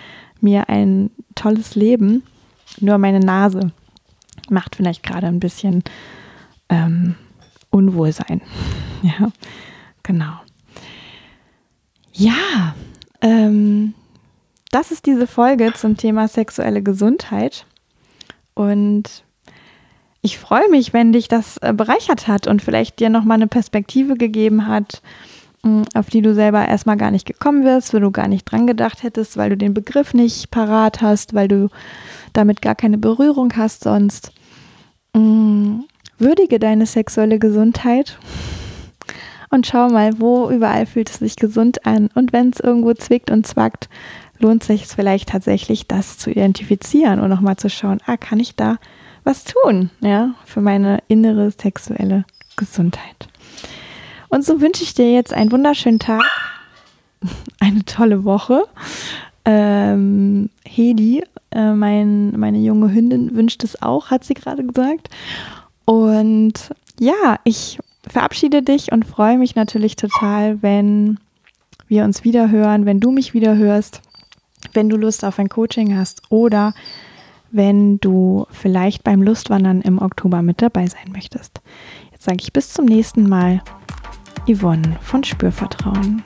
mir 0.42 0.68
ein 0.68 1.12
tolles 1.34 1.76
Leben. 1.76 2.24
Nur 2.82 2.98
meine 2.98 3.22
Nase 3.22 3.72
macht 4.50 4.76
vielleicht 4.76 5.02
gerade 5.02 5.28
ein 5.28 5.40
bisschen 5.40 5.82
ähm, 6.68 7.16
Unwohlsein. 7.74 8.42
Ja, 9.02 9.34
genau. 10.02 10.32
Ja, 12.14 12.74
ähm, 13.20 13.94
das 14.72 14.92
ist 14.92 15.06
diese 15.06 15.28
Folge 15.28 15.74
zum 15.74 15.98
Thema 15.98 16.30
sexuelle 16.30 16.82
Gesundheit. 16.82 17.66
Und 18.54 19.26
ich 20.22 20.38
freue 20.38 20.70
mich, 20.70 20.94
wenn 20.94 21.12
dich 21.12 21.28
das 21.28 21.58
äh, 21.58 21.74
bereichert 21.74 22.30
hat 22.30 22.48
und 22.48 22.62
vielleicht 22.62 23.00
dir 23.02 23.10
nochmal 23.10 23.36
eine 23.36 23.48
Perspektive 23.48 24.16
gegeben 24.16 24.68
hat, 24.68 25.02
mm, 25.64 25.82
auf 25.96 26.10
die 26.10 26.22
du 26.22 26.34
selber 26.34 26.66
erstmal 26.66 26.96
gar 26.96 27.12
nicht 27.12 27.26
gekommen 27.26 27.66
wirst, 27.66 27.94
wo 27.94 28.00
du 28.00 28.10
gar 28.10 28.30
nicht 28.30 28.46
dran 28.46 28.68
gedacht 28.68 29.04
hättest, 29.04 29.36
weil 29.36 29.50
du 29.50 29.58
den 29.58 29.74
Begriff 29.74 30.14
nicht 30.14 30.50
parat 30.50 31.02
hast, 31.02 31.34
weil 31.34 31.50
du 31.50 31.70
damit 32.32 32.62
gar 32.62 32.76
keine 32.76 32.98
Berührung 32.98 33.52
hast 33.58 33.84
sonst. 33.84 34.32
Mm, 35.14 35.82
würdige 36.24 36.58
deine 36.58 36.88
sexuelle 36.88 37.38
Gesundheit 37.38 38.18
und 39.54 39.68
schau 39.68 39.88
mal, 39.90 40.20
wo 40.20 40.50
überall 40.50 40.88
fühlt 40.88 41.12
es 41.12 41.20
sich 41.20 41.36
gesund 41.36 41.86
an. 41.86 42.10
Und 42.16 42.34
wenn 42.34 42.50
es 42.50 42.60
irgendwo 42.60 42.96
zwickt 42.96 43.30
und 43.30 43.46
zwackt, 43.46 43.88
lohnt 44.40 44.64
sich 44.64 44.86
es 44.86 44.96
vielleicht 44.96 45.30
tatsächlich, 45.30 45.88
das 45.88 46.18
zu 46.18 46.32
identifizieren 46.32 47.20
und 47.20 47.30
nochmal 47.30 47.58
zu 47.58 47.70
schauen, 47.70 48.00
ah, 48.08 48.18
kann 48.18 48.40
ich 48.40 48.56
da 48.56 48.78
was 49.24 49.44
tun, 49.46 49.92
ja, 50.02 50.34
für 50.44 50.60
meine 50.60 51.00
innere 51.08 51.52
sexuelle 51.52 52.26
Gesundheit. 52.56 53.28
Und 54.30 54.44
so 54.44 54.60
wünsche 54.60 54.84
ich 54.84 54.96
dir 54.96 55.14
jetzt 55.14 55.34
einen 55.34 55.52
wunderschönen 55.52 56.00
Tag, 56.00 56.24
eine 57.60 57.86
tolle 57.86 58.24
Woche. 58.24 58.64
Ähm, 59.46 60.50
Hedi, 60.66 61.24
äh, 61.52 61.74
mein, 61.74 62.38
meine 62.40 62.58
junge 62.58 62.92
Hündin, 62.92 63.36
wünscht 63.36 63.64
es 63.64 63.82
auch, 63.82 64.10
hat 64.10 64.24
sie 64.24 64.34
gerade 64.34 64.66
gesagt. 64.66 65.10
Und 65.86 66.74
ja, 67.00 67.40
ich 67.44 67.80
verabschiede 68.08 68.62
dich 68.62 68.92
und 68.92 69.06
freue 69.06 69.38
mich 69.38 69.56
natürlich 69.56 69.96
total, 69.96 70.62
wenn 70.62 71.20
wir 71.88 72.04
uns 72.04 72.24
wieder 72.24 72.50
hören, 72.50 72.86
wenn 72.86 73.00
du 73.00 73.12
mich 73.12 73.34
wieder 73.34 73.56
hörst, 73.56 74.02
wenn 74.74 74.90
du 74.90 74.98
Lust 74.98 75.26
auf 75.26 75.40
ein 75.40 75.50
Coaching 75.50 75.98
hast 75.98 76.22
oder 76.30 76.74
wenn 77.52 78.00
du 78.00 78.48
vielleicht 78.50 79.04
beim 79.04 79.22
Lustwandern 79.22 79.82
im 79.82 80.02
Oktober 80.02 80.42
mit 80.42 80.62
dabei 80.62 80.88
sein 80.88 81.12
möchtest. 81.12 81.62
Jetzt 82.12 82.24
sage 82.24 82.40
ich 82.42 82.52
bis 82.52 82.74
zum 82.74 82.86
nächsten 82.86 83.30
Mal. 83.30 83.62
Yvonne 84.48 84.98
von 85.02 85.24
Spürvertrauen. 85.24 86.22